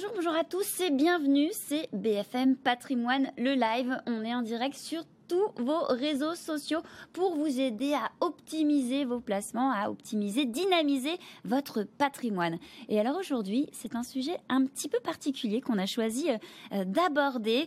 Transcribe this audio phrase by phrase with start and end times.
[0.00, 4.00] Bonjour, bonjour à tous et bienvenue, c'est BFM Patrimoine, le live.
[4.06, 6.78] On est en direct sur tous vos réseaux sociaux
[7.12, 12.58] pour vous aider à optimiser vos placements, à optimiser, dynamiser votre patrimoine.
[12.88, 17.66] Et alors aujourd'hui, c'est un sujet un petit peu particulier qu'on a choisi euh, d'aborder.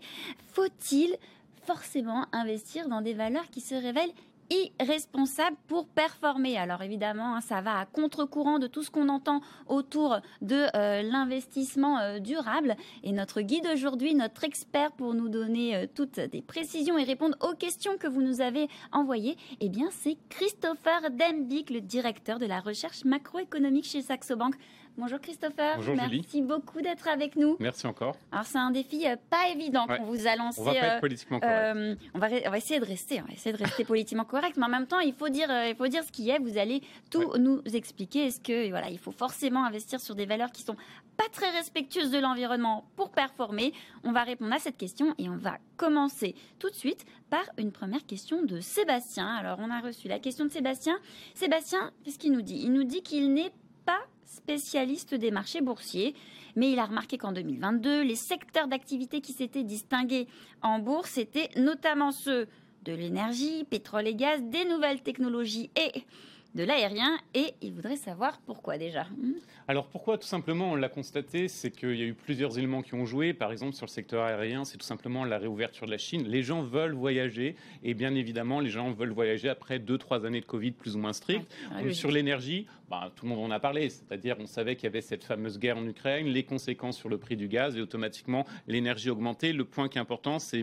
[0.54, 1.18] Faut-il
[1.66, 4.14] forcément investir dans des valeurs qui se révèlent
[4.80, 6.58] irresponsable pour performer.
[6.58, 11.02] Alors évidemment, hein, ça va à contre-courant de tout ce qu'on entend autour de euh,
[11.02, 12.76] l'investissement euh, durable.
[13.04, 17.38] Et notre guide aujourd'hui, notre expert pour nous donner euh, toutes des précisions et répondre
[17.42, 22.46] aux questions que vous nous avez envoyées, eh bien c'est Christopher Dembic, le directeur de
[22.46, 24.56] la recherche macroéconomique chez Saxo Bank.
[24.98, 25.78] Bonjour Christopher.
[25.78, 27.56] Bonjour Merci beaucoup d'être avec nous.
[27.60, 28.16] Merci encore.
[28.32, 30.60] Alors c'est un défi euh, pas évident qu'on vous a lancé.
[30.60, 31.76] On va pas être euh, politiquement correct.
[31.76, 34.58] Euh, on, va, on va essayer de rester, on va essayer de rester politiquement correct,
[34.58, 36.40] mais en même temps il faut dire, il faut dire ce qui est.
[36.40, 38.26] Vous allez tout nous expliquer.
[38.28, 40.76] Est-ce que voilà, il faut forcément investir sur des valeurs qui sont
[41.16, 43.74] pas très respectueuses de l'environnement pour performer?
[44.04, 47.72] On va répondre à cette question et on va commencer tout de suite par une
[47.72, 49.28] première question de Sébastien.
[49.28, 50.98] Alors on a reçu la question de Sébastien.
[51.34, 52.60] Sébastien, qu'est-ce qu'il nous dit?
[52.62, 53.54] Il nous dit qu'il n'est
[53.86, 56.16] pas spécialiste des marchés boursiers,
[56.56, 60.28] mais il a remarqué qu'en 2022, les secteurs d'activité qui s'étaient distingués
[60.62, 62.48] en bourse étaient notamment ceux
[62.84, 66.04] de l'énergie, pétrole et gaz, des nouvelles technologies et
[66.56, 69.04] de l'aérien et il voudrait savoir pourquoi déjà.
[69.04, 69.34] Hmm
[69.68, 72.94] Alors pourquoi Tout simplement, on l'a constaté, c'est qu'il y a eu plusieurs éléments qui
[72.94, 73.34] ont joué.
[73.34, 76.24] Par exemple, sur le secteur aérien, c'est tout simplement la réouverture de la Chine.
[76.28, 80.46] Les gens veulent voyager et bien évidemment, les gens veulent voyager après 2-3 années de
[80.46, 81.52] Covid plus ou moins strictes.
[81.92, 85.00] sur l'énergie, bah, tout le monde en a parlé, c'est-à-dire on savait qu'il y avait
[85.00, 89.10] cette fameuse guerre en Ukraine, les conséquences sur le prix du gaz et automatiquement l'énergie
[89.10, 89.54] augmentée.
[89.54, 90.62] Le point qui est important, c'est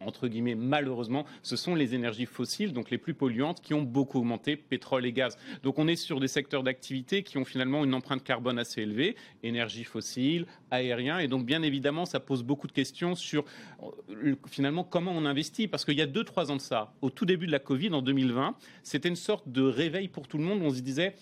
[0.00, 4.18] entre guillemets malheureusement, ce sont les énergies fossiles, donc les plus polluantes, qui ont beaucoup
[4.18, 5.29] augmenté, pétrole et gaz.
[5.62, 9.16] Donc on est sur des secteurs d'activité qui ont finalement une empreinte carbone assez élevée,
[9.42, 13.44] énergie fossile, aérien, et donc bien évidemment ça pose beaucoup de questions sur
[13.82, 17.10] euh, finalement comment on investit, parce qu'il y a deux trois ans de ça, au
[17.10, 20.44] tout début de la Covid en 2020, c'était une sorte de réveil pour tout le
[20.44, 20.60] monde.
[20.62, 21.14] On se disait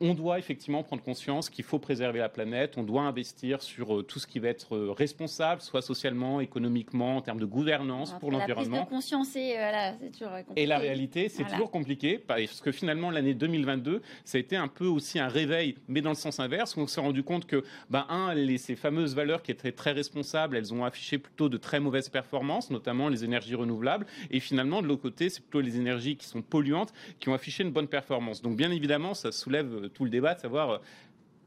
[0.00, 4.02] on doit effectivement prendre conscience qu'il faut préserver la planète, on doit investir sur euh,
[4.02, 8.30] tout ce qui va être euh, responsable, soit socialement, économiquement, en termes de gouvernance pour
[8.30, 8.78] l'environnement.
[8.78, 10.62] La conscience et, voilà, toujours compliqué.
[10.62, 14.68] Et la réalité, c'est toujours compliqué, parce que finalement, l'année 2022, ça a été un
[14.68, 17.62] peu aussi un réveil, mais dans le sens inverse, où on s'est rendu compte que,
[17.90, 21.58] ben, un, les, ces fameuses valeurs qui étaient très responsables, elles ont affiché plutôt de
[21.58, 25.76] très mauvaises performances, notamment les énergies renouvelables, et finalement, de l'autre côté, c'est plutôt les
[25.76, 28.40] énergies qui sont polluantes qui ont affiché une bonne performance.
[28.40, 30.78] Donc, bien évidemment, ça soulève tout le débat de savoir euh,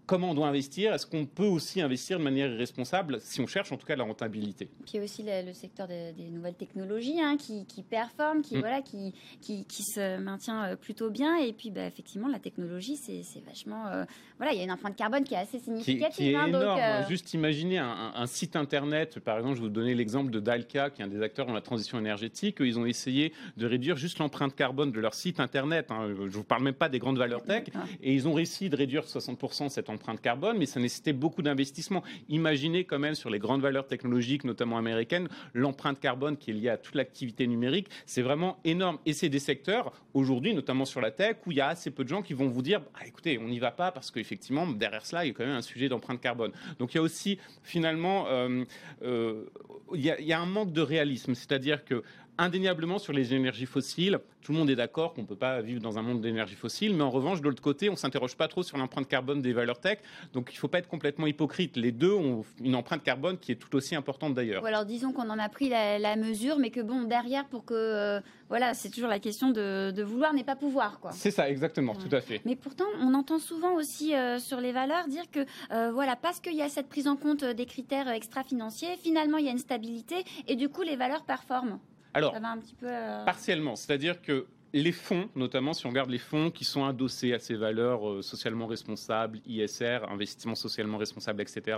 [0.06, 3.72] comment on doit investir Est-ce qu'on peut aussi investir de manière irresponsable si on cherche
[3.72, 7.22] en tout cas la rentabilité Puis il y a aussi le, secteur des, nouvelles technologies
[7.22, 8.60] hein, qui, performe, qui, mm.
[8.60, 11.38] voilà, qui, qui, se maintient euh, plutôt bien.
[11.38, 13.88] Et puis bah, effectivement, la technologie, c'est vachement.
[13.88, 14.06] Euh,
[14.38, 16.16] voilà, il y a une empreinte carbone qui est assez significative.
[16.16, 16.80] Qui, est hein, énorme.
[16.82, 20.90] Euh, Juste imaginer un, site internet, par exemple, je vais vous donner l'exemple de Dalca,
[20.90, 22.58] qui est un des acteurs dans la transition énergétique.
[22.60, 25.92] Ils ont essayé de réduire juste l'empreinte carbone de leur site internet.
[25.92, 26.14] Hein.
[26.16, 27.66] Je ne vous parle même pas des grandes valeurs tech.
[28.02, 32.04] Et ils ont réussi de réduire 60% cette empreinte carbone, mais ça nécessitait beaucoup d'investissements.
[32.30, 36.70] Imaginez quand même sur les grandes valeurs technologiques, notamment américaines, l'empreinte carbone qui est liée
[36.70, 38.98] à toute l'activité numérique, c'est vraiment énorme.
[39.06, 42.04] Et c'est des secteurs, aujourd'hui, notamment sur la tech, où il y a assez peu
[42.04, 45.06] de gens qui vont vous dire, ah, écoutez, on n'y va pas parce qu'effectivement, derrière
[45.06, 46.52] cela, il y a quand même un sujet d'empreinte carbone.
[46.80, 48.64] Donc il y a aussi, finalement, euh,
[49.04, 49.46] euh,
[49.94, 52.04] il, y a, il y a un manque de réalisme, c'est-à-dire que
[52.38, 55.82] indéniablement sur les énergies fossiles, tout le monde est d'accord qu'on ne peut pas vivre
[55.82, 58.48] dans un monde d'énergie fossile, mais en revanche, de l'autre côté, on ne s'interroge pas
[58.48, 60.00] trop sur l'empreinte carbone des valeurs tech.
[60.34, 61.78] Donc il ne faut pas être complètement hypocrite.
[61.78, 64.66] Les deux ont une empreinte carbone qui est tout aussi importante d'ailleurs.
[64.66, 67.74] alors disons qu'on en a pris la, mesure, mais que bon, derrière, pour que.
[67.74, 68.20] Euh,
[68.50, 71.00] voilà, c'est toujours la question de, vouloir n'est pas pouvoir.
[71.12, 72.42] C'est ça, exactement, tout à fait.
[72.46, 75.40] Mais pourtant, on entend souvent aussi euh, sur les valeurs dire que,
[75.72, 79.46] euh, voilà, parce qu'il y a cette prise en compte des critères extra-financiers, finalement, il
[79.46, 81.80] y a une stabilité et du coup, les valeurs performent.
[82.14, 82.36] Alors,
[82.84, 87.34] euh, partiellement, c'est-à-dire que les fonds, notamment si on regarde les fonds qui sont adossés
[87.34, 91.78] à ces valeurs euh, socialement responsables, ISR, investissement socialement responsable, etc.,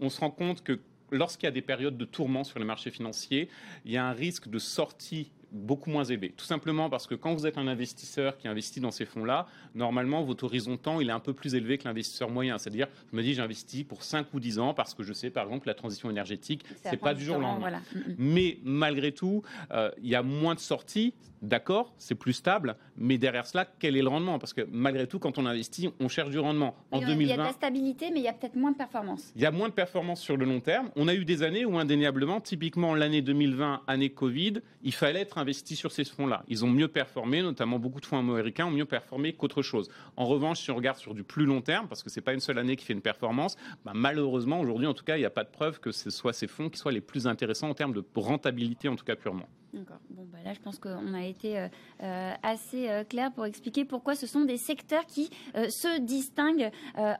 [0.00, 0.78] on se rend compte que
[1.10, 3.48] lorsqu'il y a des périodes de tourment sur les marchés financiers,
[3.84, 6.32] il y a un risque de sortie beaucoup moins élevé.
[6.36, 10.22] Tout simplement parce que quand vous êtes un investisseur qui investit dans ces fonds-là, normalement,
[10.22, 12.58] votre horizon temps, il est un peu plus élevé que l'investisseur moyen.
[12.58, 15.44] C'est-à-dire, je me dis, j'investis pour 5 ou 10 ans parce que je sais, par
[15.44, 17.80] exemple, que la transition énergétique, c'est pas du jour au lendemain.
[18.18, 19.42] Mais malgré tout,
[19.72, 23.96] euh, il y a moins de sorties, d'accord, c'est plus stable, mais derrière cela, quel
[23.96, 24.38] est le rendement?
[24.38, 26.76] Parce que malgré tout, quand on investit, on cherche du rendement.
[26.90, 28.76] En 2020, il y a de la stabilité, mais il y a peut-être moins de
[28.76, 29.32] performance.
[29.36, 30.90] Il y a moins de performance sur le long terme.
[30.96, 35.38] On a eu des années où, indéniablement, typiquement l'année 2020, année Covid, il fallait être
[35.46, 36.42] investi sur ces fonds-là.
[36.48, 39.88] Ils ont mieux performé, notamment beaucoup de fonds américains ont mieux performé qu'autre chose.
[40.16, 42.34] En revanche, si on regarde sur du plus long terme, parce que ce n'est pas
[42.34, 45.26] une seule année qui fait une performance, bah, malheureusement, aujourd'hui, en tout cas, il n'y
[45.26, 47.74] a pas de preuve que ce soit ces fonds qui soient les plus intéressants en
[47.74, 49.48] termes de rentabilité, en tout cas purement.
[49.76, 49.98] D'accord.
[50.08, 51.68] Bon, bah là, je pense qu'on a été euh,
[52.02, 56.70] euh, assez euh, clair pour expliquer pourquoi ce sont des secteurs qui se distinguent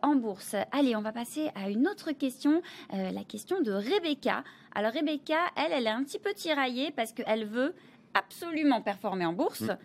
[0.02, 0.56] en bourse.
[0.72, 2.62] Allez, on va passer à une autre question,
[2.92, 4.42] la question de Rebecca.
[4.74, 7.74] Alors, Rebecca, elle, elle est un petit peu tiraillée parce qu'elle veut
[8.16, 9.62] absolument performer en bourse.
[9.62, 9.78] Mm.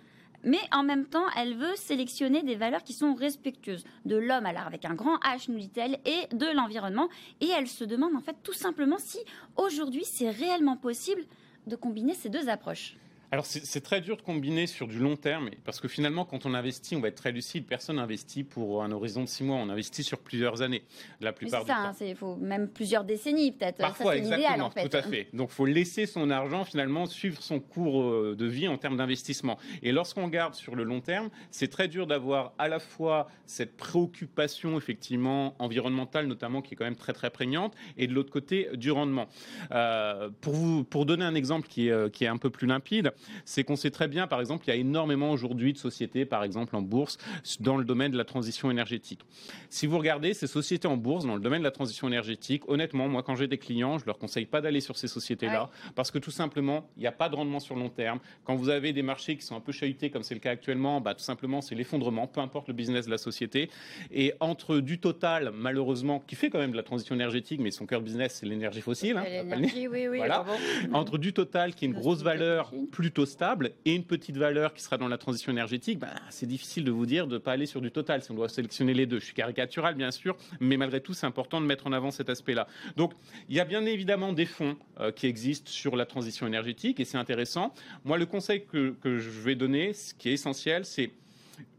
[0.44, 4.66] Mais en même temps, elle veut sélectionner des valeurs qui sont respectueuses de l'homme, alors
[4.66, 7.10] avec un grand H, nous dit-elle, et de l'environnement.
[7.42, 9.20] Et elle se demande en fait tout simplement si
[9.56, 11.24] aujourd'hui c'est réellement possible
[11.68, 12.98] de combiner ces deux approches.
[13.32, 16.54] Alors c'est très dur de combiner sur du long terme, parce que finalement, quand on
[16.54, 17.66] investit, on va être très lucide.
[17.66, 20.84] Personne n'investit pour un horizon de six mois, on investit sur plusieurs années,
[21.22, 21.94] la plupart du ça, temps.
[21.98, 23.78] C'est ça, faut même plusieurs décennies peut-être.
[23.78, 24.90] Parfois, exactement, en fait.
[24.90, 25.28] tout à fait.
[25.34, 28.98] Donc il faut laisser son argent finalement suivre son cours euh, de vie en termes
[28.98, 29.58] d'investissement.
[29.82, 33.78] Et lorsqu'on regarde sur le long terme, c'est très dur d'avoir à la fois cette
[33.78, 38.68] préoccupation effectivement environnementale notamment qui est quand même très très prégnante, et de l'autre côté
[38.74, 39.28] du rendement.
[39.72, 42.68] Euh, pour vous, pour donner un exemple qui est, euh, qui est un peu plus
[42.68, 43.14] limpide,
[43.46, 46.44] c'est qu'on sait très bien, par exemple, qu'il y a énormément aujourd'hui de sociétés, par
[46.44, 47.18] exemple en bourse,
[47.60, 49.22] dans le domaine de la transition énergétique.
[49.70, 53.08] Si vous regardez ces sociétés en bourse dans le domaine de la transition énergétique, honnêtement,
[53.08, 56.20] moi, quand j'ai des clients, je leur conseille pas d'aller sur ces sociétés-là, parce que
[56.20, 58.20] tout simplement, il n'y a pas de rendement sur long terme.
[58.44, 61.02] Quand vous avez des marchés qui sont un peu chahutés, comme c'est le cas actuellement,
[61.02, 63.70] bah, tout simplement, c'est l'effondrement, peu importe le business de la société.
[64.12, 67.86] Et entre du total, malheureusement, qui fait quand même de la transition énergétique, mais son
[67.86, 69.18] cœur business, c'est l'énergie fossile.
[69.18, 69.26] Hein,
[69.58, 70.46] oui, oui, voilà.
[70.94, 72.72] Entre du total, qui est une grosse valeur
[73.12, 76.86] plutôt stable, et une petite valeur qui sera dans la transition énergétique, bah, c'est difficile
[76.86, 79.06] de vous dire de ne pas aller sur du total si on doit sélectionner les
[79.06, 79.20] deux.
[79.20, 82.30] Je suis caricatural, bien sûr, mais malgré tout, c'est important de mettre en avant cet
[82.30, 82.68] aspect-là.
[82.96, 83.12] Donc,
[83.50, 87.06] il y a bien évidemment des fonds euh, qui existent sur la transition énergétique, et
[87.06, 87.74] c'est intéressant.
[88.06, 91.12] Moi, le conseil que, que je vais donner, ce qui est essentiel, c'est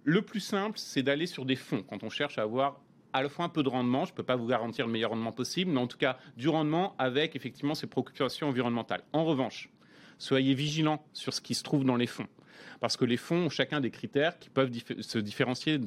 [0.04, 2.78] le plus simple, c'est d'aller sur des fonds quand on cherche à avoir
[3.14, 5.10] à la fois un peu de rendement, je ne peux pas vous garantir le meilleur
[5.10, 9.02] rendement possible, mais en tout cas du rendement avec effectivement ces préoccupations environnementales.
[9.12, 9.68] En revanche,
[10.18, 12.28] soyez vigilants sur ce qui se trouve dans les fonds.
[12.82, 15.78] Parce que les fonds ont chacun des critères qui peuvent se différencier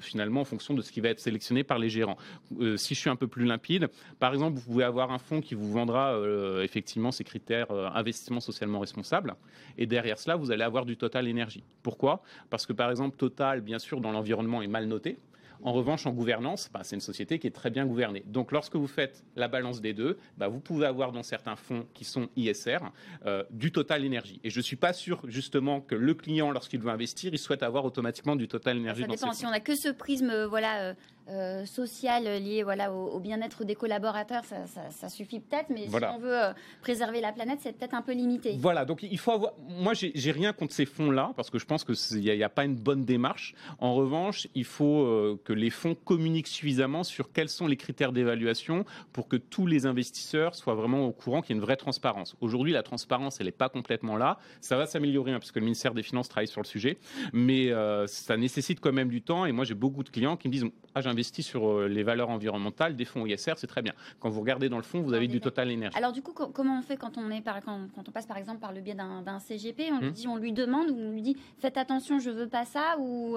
[0.00, 2.16] finalement en fonction de ce qui va être sélectionné par les gérants.
[2.60, 3.88] Euh, si je suis un peu plus limpide,
[4.18, 7.88] par exemple, vous pouvez avoir un fonds qui vous vendra euh, effectivement ces critères euh,
[7.94, 9.36] investissement socialement responsable.
[9.78, 11.62] Et derrière cela, vous allez avoir du Total Énergie.
[11.84, 12.22] Pourquoi?
[12.50, 15.18] Parce que par exemple, Total, bien sûr, dans l'environnement est mal noté.
[15.62, 18.24] En revanche, en gouvernance, bah, c'est une société qui est très bien gouvernée.
[18.26, 21.86] Donc, lorsque vous faites la balance des deux, bah, vous pouvez avoir dans certains fonds
[21.94, 22.78] qui sont ISR
[23.26, 24.40] euh, du total énergie.
[24.44, 27.62] Et je ne suis pas sûr justement que le client, lorsqu'il veut investir, il souhaite
[27.62, 29.02] avoir automatiquement du total énergie.
[29.02, 29.32] Ça dépend.
[29.32, 30.94] si on n'a que ce prisme, euh, voilà.
[31.28, 36.18] Euh, euh, social lié voilà, au, bien-être des collaborateurs, ça, suffit peut-être, mais si on
[36.18, 38.56] veut euh, préserver la planète, c'est peut-être un peu limité.
[38.58, 39.52] Voilà, donc il faut avoir.
[39.68, 42.76] Moi, j'ai rien contre ces fonds-là, parce que je pense qu'il n'y a, pas une
[42.76, 43.54] bonne démarche.
[43.78, 48.12] En revanche, il faut euh, que les fonds communiquent suffisamment sur quels sont les critères
[48.12, 51.76] d'évaluation pour que tous les investisseurs soient vraiment au courant qu'il y a une vraie
[51.76, 52.36] transparence.
[52.40, 54.38] Aujourd'hui, la transparence, elle n'est pas complètement là.
[54.60, 56.98] Ça va s'améliorer, hein, puisque le ministère des Finances travaille sur le sujet,
[57.32, 57.70] mais
[58.06, 59.46] ça nécessite quand même du temps.
[59.46, 62.96] Et moi, j'ai beaucoup de clients qui me disent Ah, j'investis sur les valeurs environnementales
[62.96, 63.92] des fonds ISR, c'est très bien.
[64.18, 65.96] Quand vous regardez dans le fond, vous avez du Total Énergie.
[65.96, 68.60] Alors du coup, comment on fait quand on, est par, quand, on passe par exemple
[68.60, 70.12] par le biais d'un CGP on, lui hmm.
[70.12, 73.36] dit, on lui demande ou on lui dit faites attention, je veux pas ça ou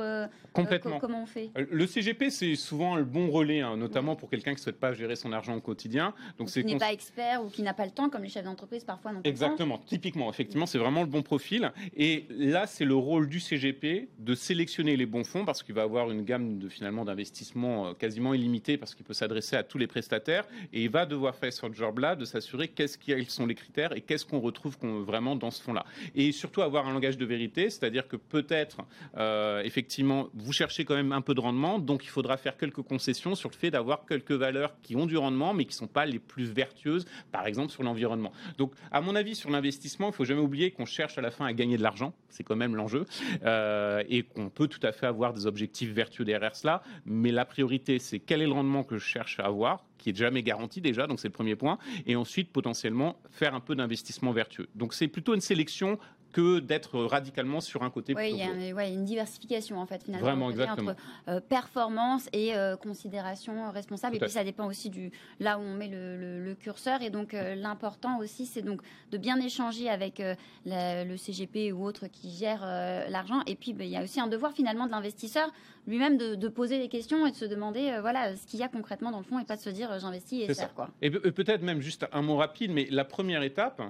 [0.54, 1.00] Complètement.
[1.00, 1.52] comment on fait?
[1.56, 4.94] Le CGP, c'est souvent le bon relais, hein, notamment pour quelqu'un qui ne souhaite pas
[4.94, 6.14] gérer son argent au quotidien.
[6.38, 8.84] Donc, qui n'est pas expert ou qui n'a pas le temps, comme les chefs d'entreprise
[8.84, 11.72] parfois Exactement, typiquement, effectivement, c'est vraiment le bon profil.
[11.96, 15.84] Et là, c'est le rôle du CGP de sélectionner les bons fonds parce qu'il va
[15.84, 19.78] avoir une gamme de finalement d'investissement euh, quasiment illimitée parce qu'il peut s'adresser à tous
[19.78, 23.56] les prestataires et il va devoir faire ce job-là de s'assurer qu'est-ce quels sont les
[23.56, 25.86] critères et qu'est-ce qu'on retrouve vraiment dans ce fonds-là.
[26.16, 28.78] Et surtout avoir un langage de vérité, c'est-à-dire que peut-être
[29.18, 32.82] euh, effectivement vous cherchez quand même un peu de rendement, donc il faudra faire quelques
[32.82, 35.88] concessions sur le fait d'avoir quelques valeurs qui ont du rendement mais qui ne sont
[35.88, 38.32] pas les plus vertueuses, par exemple sur l'environnement.
[38.58, 41.46] Donc, à mon avis, sur l'investissement, il faut jamais oublier qu'on cherche à la fin
[41.46, 43.06] à gagner de l'argent, c'est quand même l'enjeu,
[43.44, 47.46] euh, et qu'on peut tout à fait avoir des objectifs vertueux derrière cela, mais la
[47.56, 50.82] priorité, c'est quel est le rendement que je cherche à avoir, qui est jamais garanti
[50.82, 54.68] déjà, donc c'est le premier point, et ensuite potentiellement faire un peu d'investissement vertueux.
[54.76, 55.98] Donc c'est plutôt une sélection
[56.36, 58.14] que d'être radicalement sur un côté.
[58.14, 60.28] Oui, il y a une, diversification en fait finalement.
[60.28, 60.92] Vraiment, exactement.
[60.92, 64.18] Entre euh, performance et euh, considération responsable.
[64.18, 67.02] et puis ça dépend aussi du là où on met le, curseur.
[67.04, 70.22] Et donc euh, l'important aussi, c'est donc de bien échanger avec
[70.66, 72.66] le CGP ou autre qui gère
[73.10, 73.42] l'argent.
[73.48, 75.50] Et puis ben, il y a aussi un devoir finalement de l'investisseur
[75.88, 79.12] lui-même de, poser des questions et de se demander voilà ce qu'il y a concrètement
[79.12, 80.66] dans le fond et pas de se dire j'investis et ça.
[80.68, 80.90] Quoi.
[81.02, 83.82] Et peut-être même juste un mot rapide, mais la première étape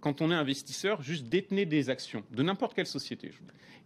[0.00, 3.32] quand on est investisseur, juste détenez des actions de n'importe quelle société.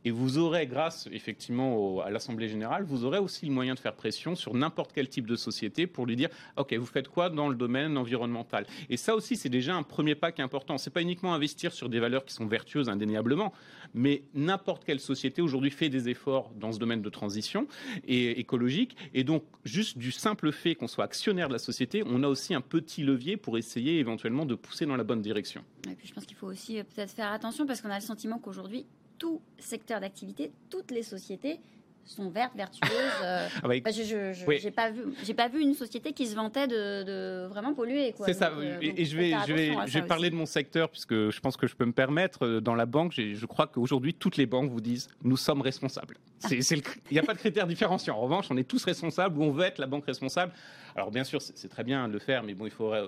[0.07, 3.95] Et vous aurez, grâce effectivement à l'Assemblée générale, vous aurez aussi le moyen de faire
[3.95, 6.29] pression sur n'importe quel type de société pour lui dire
[6.59, 8.67] OK, vous faites quoi dans le domaine environnemental?
[8.91, 10.77] Et ça aussi, c'est déjà un premier pas qui est important.
[10.77, 13.53] C'est pas uniquement investir sur des valeurs qui sont vertueuses indéniablement,
[13.95, 17.67] mais n'importe quelle société aujourd'hui fait des efforts dans ce domaine de transition
[18.07, 18.97] et écologique.
[19.15, 22.55] Et donc, juste du simple fait qu'on soit actionnaire de la société, on a aussi
[22.55, 25.63] un petit levier pour essayer éventuellement de pousser dans la bonne direction.
[25.91, 28.05] Et puis, je pense qu'il faut aussi euh, peut-être faire attention parce qu'on a le
[28.05, 28.85] sentiment qu'aujourd'hui,
[29.19, 31.61] tout secteur d'activité, toutes les sociétés
[32.07, 32.91] sont vertes, vertueuses.
[33.23, 36.67] Euh, ah bah, je n'ai pas vu, j'ai pas vu une société qui se vantait
[36.67, 38.15] de, vraiment polluer.
[38.25, 38.51] C'est ça.
[38.51, 41.57] Euh, et, je vais, je vais, je vais parler de mon secteur puisque je pense
[41.57, 42.45] que je peux me permettre.
[42.45, 46.17] Euh, dans la banque, je crois qu'aujourd'hui toutes les banques vous disent nous sommes responsables.
[46.51, 48.17] Il n'y a pas de critère différenciant.
[48.17, 50.53] En revanche, on est tous responsables ou on veut être la banque responsable.
[50.95, 53.03] Alors bien sûr, c'est très bien de le faire, mais bon, il faudrait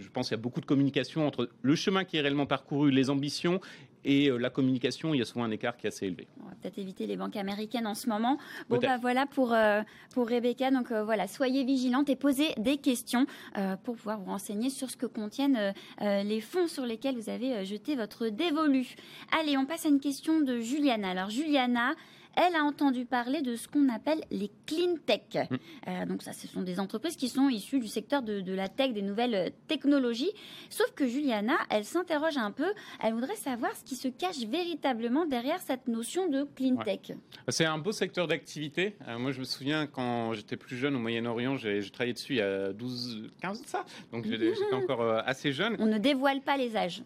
[0.00, 2.90] je pense qu'il y a beaucoup de communication entre le chemin qui est réellement parcouru,
[2.90, 3.60] les ambitions
[4.04, 6.26] et euh, la communication, il y a souvent un écart qui est assez élevé.
[6.42, 8.38] On va peut-être éviter les banques américaines en ce moment.
[8.68, 10.70] Bon, bah, voilà pour, euh, pour Rebecca.
[10.70, 13.26] Donc euh, voilà, soyez vigilante et posez des questions
[13.84, 17.96] pour pouvoir vous renseigner sur ce que contiennent les fonds sur lesquels vous avez jeté
[17.96, 18.94] votre dévolu.
[19.38, 21.10] Allez, on passe à une question de Juliana.
[21.10, 21.94] Alors Juliana,
[22.36, 25.48] elle a entendu parler de ce qu'on appelle les clean tech.
[25.50, 25.56] Mm.
[25.88, 28.92] Euh, donc ça, ce sont des entreprises qui sont issues du secteur de, la tech,
[28.92, 30.30] des nouvelles euh, technologies.
[30.68, 32.72] Sauf que Juliana, elle s'interroge un peu.
[33.02, 37.12] Elle voudrait savoir ce qui se cache véritablement derrière cette notion de clean tech.
[37.48, 38.96] C'est un beau secteur d'activité.
[39.08, 42.38] Euh, moi, je me souviens quand j'étais plus jeune au Moyen-Orient, j'ai travaillé dessus il
[42.38, 43.84] y a 12, 15 ans ça.
[44.12, 45.76] Donc j'étais encore assez jeune.
[45.78, 47.02] On ne dévoile pas les âges.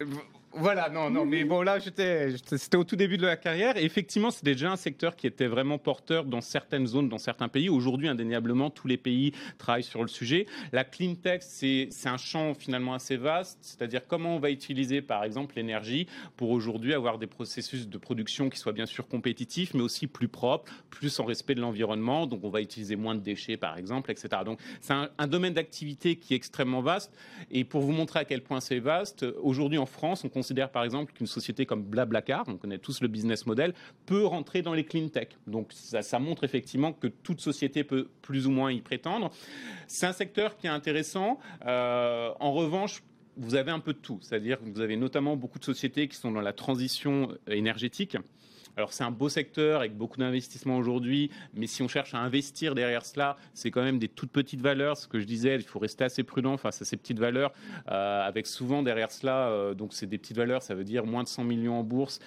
[0.57, 3.77] Voilà, non, non, mais bon, là, c'était au tout début de la carrière.
[3.77, 7.49] Et effectivement, c'était déjà un secteur qui était vraiment porteur dans certaines zones, dans certains
[7.49, 7.69] pays.
[7.69, 10.47] Aujourd'hui, indéniablement, tous les pays travaillent sur le sujet.
[10.73, 13.59] La clean tech, c'est, c'est un champ finalement assez vaste.
[13.63, 16.07] C'est-à-dire comment on va utiliser, par exemple, l'énergie
[16.37, 20.29] pour aujourd'hui avoir des processus de production qui soient bien sûr compétitifs, mais aussi plus
[20.29, 22.29] propres, plus en respect de l'environnement.
[22.29, 24.29] Donc, on va utiliser moins de déchets, par exemple, etc.
[24.45, 27.13] Donc, c'est un, un domaine d'activité qui est extrêmement vaste.
[27.51, 30.85] Et pour vous montrer à quel point c'est vaste, aujourd'hui en France, on considère par
[30.85, 33.73] exemple qu'une société comme Blablacar, on connaît tous le business model,
[34.05, 35.29] peut rentrer dans les clean tech.
[35.47, 39.31] Donc ça, montre effectivement que toute société peut plus ou moins y prétendre.
[39.87, 41.39] C'est un secteur qui est intéressant.
[41.65, 43.03] Euh, en revanche,
[43.39, 46.17] vous avez un peu de tout, c'est-à-dire que vous avez notamment beaucoup de sociétés qui
[46.17, 48.19] sont dans la transition énergétique.
[48.77, 52.75] Alors c'est un beau secteur avec beaucoup d'investissements aujourd'hui, mais si on cherche à investir
[52.75, 54.97] derrière cela, c'est quand même des toutes petites valeurs.
[54.97, 57.53] Ce que je disais, il faut rester assez prudent face à ces petites valeurs,
[57.91, 61.23] euh, avec souvent derrière cela, euh, donc c'est des petites valeurs, ça veut dire moins
[61.23, 62.19] de 100 millions en bourse.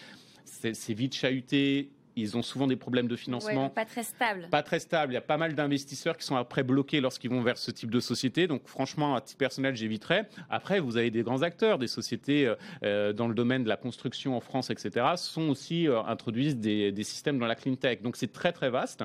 [0.46, 3.69] C'est vite chahuté, ils ont souvent des problèmes de financement.
[3.69, 4.47] pas très stable.
[4.50, 5.13] Pas très stable.
[5.13, 7.91] Il y a pas mal d'investisseurs qui sont après bloqués lorsqu'ils vont vers ce type
[7.91, 8.47] de société.
[8.47, 10.27] Donc franchement, à titre personnel, j'éviterais.
[10.50, 13.77] Après, vous avez des grands acteurs, des sociétés euh, euh, dans le domaine de la
[13.77, 18.01] construction en France, etc., sont aussi euh, introduisent des, systèmes dans la clean tech.
[18.01, 19.03] Donc c'est très très vaste.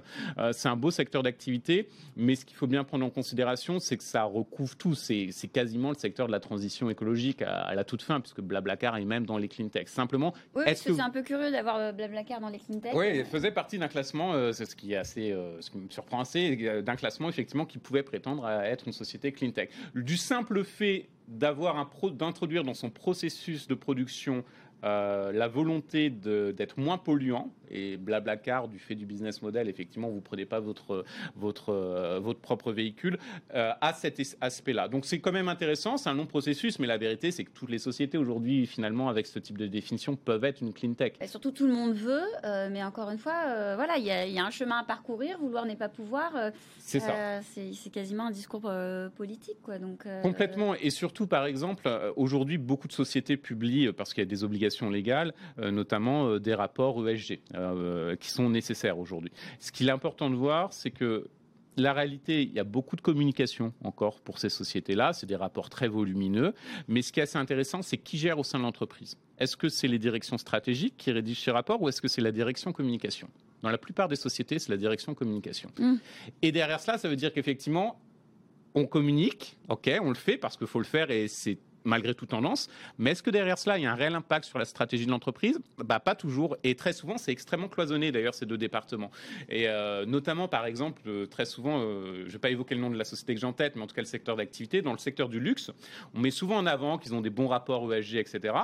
[0.52, 4.02] c'est un beau secteur d'activité, mais ce qu'il faut bien prendre en considération, c'est que
[4.02, 4.94] ça recouvre tout.
[4.94, 9.04] C'est quasiment le secteur de la transition écologique à, la toute fin, puisque Blablacar est
[9.04, 9.88] même dans les clean tech.
[9.88, 13.01] Simplement, oui, est-ce que c'est un peu curieux d'avoir Blablacar dans les clean tech Oui,
[13.04, 16.82] il faisait partie d'un classement, c'est ce qui est assez, ce qui me surprend assez,
[16.82, 19.68] d'un classement effectivement qui pouvait prétendre à être une société clean tech.
[19.94, 24.44] Du simple fait d'avoir d'introduire dans son processus de production
[24.84, 30.20] euh, la volonté d'être moins polluant et Blablacar du fait du business model effectivement vous
[30.20, 31.04] prenez pas votre
[31.36, 33.18] votre euh, votre propre véhicule
[33.54, 34.88] euh, à cet aspect-là.
[34.88, 37.70] Donc c'est quand même intéressant c'est un long processus mais la vérité c'est que toutes
[37.70, 41.12] les sociétés aujourd'hui finalement avec ce type de définition peuvent être une clean tech.
[41.20, 42.26] Et surtout tout le monde veut
[42.70, 45.76] mais encore une fois voilà il y, y, a un chemin à parcourir vouloir n'est
[45.76, 46.32] pas pouvoir
[46.78, 47.40] c'est ça.
[47.42, 48.70] c'est quasiment un discours
[49.16, 50.74] politique quoi donc complètement.
[50.74, 54.71] Et surtout par exemple aujourd'hui beaucoup de sociétés publient parce qu'il y a des obligations
[54.80, 59.32] légales, euh, notamment euh, des rapports ESG, euh, qui sont nécessaires aujourd'hui.
[59.60, 61.28] Ce qu'il est important de voir, c'est que
[61.76, 65.14] la réalité, il y a beaucoup de communication encore pour ces sociétés-là.
[65.14, 66.52] C'est des rapports très volumineux.
[66.86, 69.16] Mais ce qui est assez intéressant, c'est qui gère au sein de l'entreprise.
[69.38, 72.32] Est-ce que c'est les directions stratégiques qui rédigent ces rapports ou est-ce que c'est la
[72.32, 73.28] direction communication?
[73.62, 75.70] Dans la plupart des sociétés, c'est la direction communication.
[75.78, 75.94] Mmh.
[76.42, 77.98] Et derrière cela, ça veut dire qu'effectivement,
[78.74, 82.30] on communique, ok, on le fait parce qu'il faut le faire et c'est malgré toute
[82.30, 82.68] tendance.
[82.98, 85.10] Mais est-ce que derrière cela, il y a un réel impact sur la stratégie de
[85.10, 85.58] l'entreprise?
[85.78, 86.56] Bah, Pas toujours.
[86.64, 89.10] Et très souvent, c'est extrêmement cloisonné, d'ailleurs, ces deux départements.
[89.48, 92.80] Et euh, notamment, par exemple, euh, très souvent, euh, je ne vais pas évoquer le
[92.80, 94.82] nom de la société que j'ai en tête, mais en tout cas le secteur d'activité,
[94.82, 95.70] dans le secteur du luxe,
[96.14, 98.54] on met souvent en avant qu'ils ont des bons rapports ESG, etc.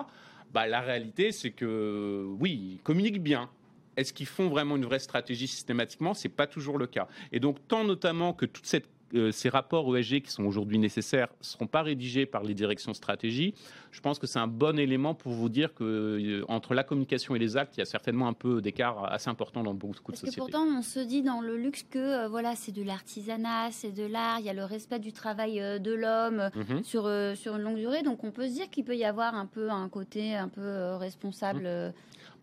[0.53, 3.51] Bah, la réalité, c'est que oui, ils communiquent bien,
[3.99, 6.15] est-ce qu'ils font vraiment une vraie stratégie systématiquement?
[6.15, 7.09] C'est pas toujours le cas.
[7.33, 11.29] Et donc, tant notamment que toute cette euh, ces rapports ESG qui sont aujourd'hui nécessaires
[11.41, 13.55] ne seront pas rédigés par les directions stratégie,
[13.91, 17.35] je pense que c'est un bon élément pour vous dire que euh, entre la communication
[17.35, 20.17] et les actes, il y a certainement un peu d'écart assez important dans beaucoup de
[20.17, 20.37] sociétés.
[20.37, 23.93] Que pourtant, on se dit dans le luxe que euh, voilà, c'est de l'artisanat, c'est
[23.93, 26.83] de l'art, il y a le respect du travail de l'homme mhm.
[26.83, 28.03] sur, sur une longue durée.
[28.03, 30.95] Donc, on peut se dire qu'il peut y avoir un peu un côté un peu
[30.97, 31.63] responsable.
[31.63, 31.93] Mhm.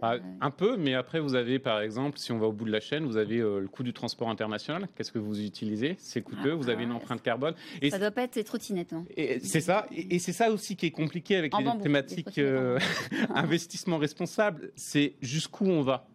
[0.02, 2.72] Ah, un peu, mais après, vous avez, par exemple, si on va au bout de
[2.72, 4.88] la chaîne, vous avez euh, le coût du transport international.
[4.96, 5.96] Qu'est-ce que vous utilisez?
[5.98, 7.56] C'est coûteux, vous avez une ah, empreinte carbone.
[7.82, 8.94] Et ça ne doit pas être des trottinettes.
[8.94, 9.06] Hein.
[9.42, 12.78] C'est ça, et, c'est ça aussi qui est compliqué avec les thématiques euh,
[13.34, 14.72] investissement responsable.
[14.76, 16.08] C'est jusqu'où on va?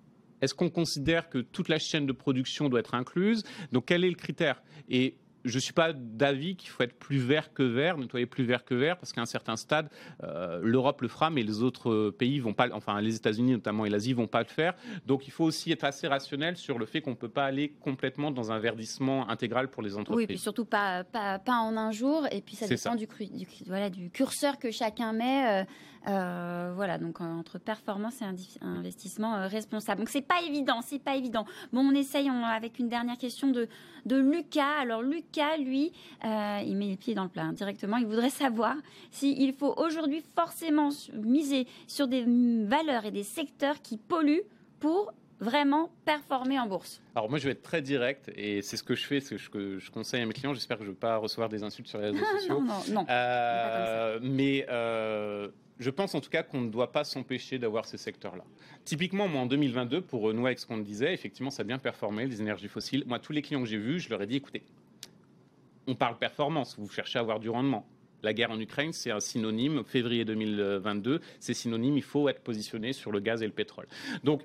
[0.42, 3.44] Est-ce qu'on considère que toute la chaîne de production doit être incluse?
[3.72, 4.62] Donc, quel est le critère?
[4.88, 8.44] Et je ne suis pas d'avis qu'il faut être plus vert que vert, nettoyer plus
[8.44, 9.88] vert que vert, parce qu'à un certain stade,
[10.22, 13.90] euh, l'Europe le fera, mais les autres pays vont pas, enfin les États-Unis notamment et
[13.90, 14.74] l'Asie vont pas le faire.
[15.06, 17.70] Donc il faut aussi être assez rationnel sur le fait qu'on ne peut pas aller
[17.80, 20.16] complètement dans un verdissement intégral pour les entreprises.
[20.16, 23.06] Oui, et puis surtout pas, pas, pas en un jour, et puis ça dépend Du,
[23.06, 25.62] du, voilà, du curseur que chacun met.
[25.62, 25.64] Euh,
[26.08, 28.24] euh, voilà, donc entre performance et
[28.62, 30.00] investissement responsable.
[30.00, 31.44] Donc c'est pas évident, c'est pas évident.
[31.72, 33.68] Bon, on essaye avec une dernière question de,
[34.06, 34.80] de Lucas.
[34.80, 35.92] Alors Lucas, lui,
[36.24, 37.96] euh, il met les pieds dans le plat hein, directement.
[37.96, 38.76] Il voudrait savoir
[39.10, 42.24] s'il faut aujourd'hui forcément miser sur des
[42.66, 44.44] valeurs et des secteurs qui polluent
[44.78, 48.82] pour vraiment performer en bourse Alors moi je vais être très direct et c'est ce
[48.82, 50.52] que je fais, c'est ce que je conseille à mes clients.
[50.52, 52.60] J'espère que je ne vais pas recevoir des insultes sur les réseaux sociaux.
[52.60, 53.06] non, non, non.
[53.08, 55.48] Euh, mais euh,
[55.80, 58.44] je pense en tout cas qu'on ne doit pas s'empêcher d'avoir ces secteurs-là.
[58.84, 62.26] Typiquement, moi, en 2022, pour renouer avec ce qu'on disait, effectivement, ça a bien performé,
[62.26, 63.02] les énergies fossiles.
[63.06, 64.62] Moi, tous les clients que j'ai vus, je leur ai dit, écoutez,
[65.86, 67.86] on parle performance, vous cherchez à avoir du rendement.
[68.22, 69.82] La guerre en Ukraine, c'est un synonyme.
[69.84, 71.96] Février 2022, c'est synonyme.
[71.96, 73.88] Il faut être positionné sur le gaz et le pétrole.
[74.22, 74.42] Donc,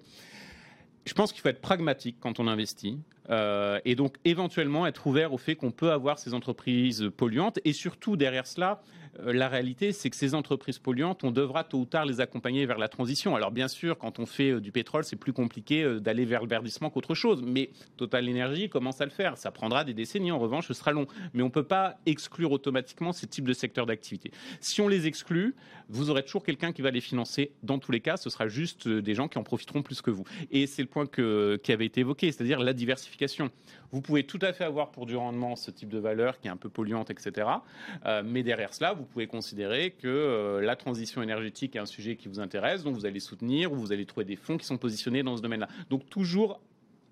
[1.05, 2.97] je pense qu'il faut être pragmatique quand on investit.
[3.29, 7.73] Euh, et donc éventuellement être ouvert au fait qu'on peut avoir ces entreprises polluantes et
[7.73, 8.81] surtout derrière cela
[9.21, 12.65] euh, la réalité, c'est que ces entreprises polluantes, on devra tôt ou tard les accompagner
[12.65, 13.35] vers la transition.
[13.35, 16.47] Alors bien sûr, quand on fait euh, du pétrole, c'est plus compliqué d'aller vers le
[16.47, 17.41] verdissement qu'autre chose.
[17.41, 19.37] Mais Total Energy commence à le faire.
[19.37, 20.31] Ça prendra des décennies.
[20.31, 21.07] En revanche, ce sera long.
[21.33, 24.31] Mais on ne peut pas exclure automatiquement ces types de secteurs d'activité.
[24.59, 25.55] Si on les exclut,
[25.87, 27.51] vous aurez toujours quelqu'un qui va les financer.
[27.63, 30.25] Dans tous les cas, ce sera juste des gens qui en profiteront plus que vous.
[30.51, 33.14] Et c'est le point qui avait été évoqué, c'est-à-dire la diversification.
[33.91, 36.51] Vous pouvez tout à fait avoir pour du rendement ce type de valeur qui est
[36.51, 37.47] un peu polluante, etc.
[38.23, 42.27] mais derrière cela, vous pouvez considérer que euh, la transition énergétique est un sujet qui
[42.27, 45.23] vous intéresse, donc vous allez soutenir ou vous allez trouver des fonds qui sont positionnés
[45.23, 45.67] dans ce domaine-là.
[45.89, 46.61] Donc toujours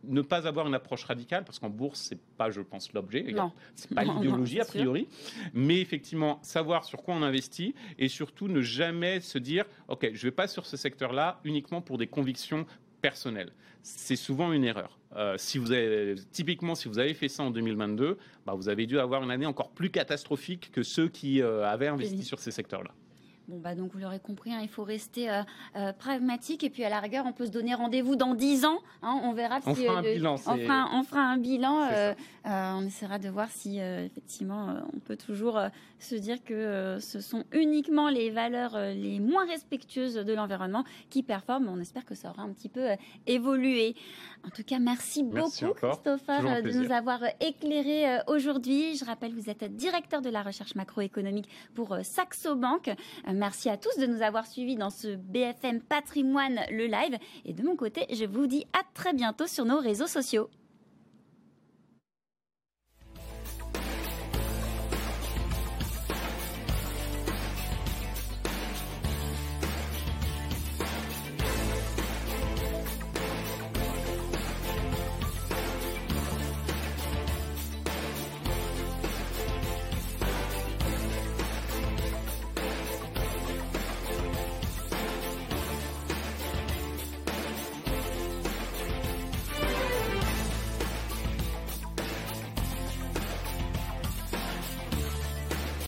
[0.05, 3.25] ne pas avoir une approche radicale, parce qu'en bourse, c'est pas, je pense, l'objet.
[3.73, 5.07] C'est pas l'idéologie, a priori.
[5.53, 10.27] Mais effectivement, savoir sur quoi on investit et surtout ne jamais se dire, OK, je
[10.27, 12.65] vais pas sur ce secteur-là uniquement pour des convictions
[13.01, 13.53] personnelles.
[13.81, 14.97] C'est souvent une erreur.
[15.15, 18.85] Euh, si vous avez, typiquement, si vous avez fait ça en 2022, bah, vous avez
[18.85, 22.51] dû avoir une année encore plus catastrophique que ceux qui euh, avaient investi sur ces
[22.51, 22.91] secteurs-là.
[23.49, 25.41] Bon, bah donc vous l'aurez compris, hein, il faut rester euh,
[25.75, 28.79] euh, pragmatique et puis à la rigueur, on peut se donner rendez-vous dans 10 ans.
[29.01, 30.33] Hein, on verra on si fera un le- bilan.
[30.35, 31.87] on c'est- fera, un- on fera un bilan.
[31.91, 32.13] Euh,
[32.45, 35.59] on essaiera de voir si effectivement on peut toujours
[35.99, 41.67] se dire que ce sont uniquement les valeurs les moins respectueuses de l'environnement qui performent.
[41.69, 42.87] On espère que ça aura un petit peu
[43.27, 43.95] évolué.
[44.45, 46.01] En tout cas, merci beaucoup encore.
[46.01, 48.95] Christopher de nous avoir éclairé aujourd'hui.
[48.97, 52.93] Je rappelle, vous êtes directeur de la recherche macroéconomique pour Saxo Bank.
[53.33, 57.17] Merci à tous de nous avoir suivis dans ce BFM Patrimoine le live.
[57.45, 60.49] Et de mon côté, je vous dis à très bientôt sur nos réseaux sociaux.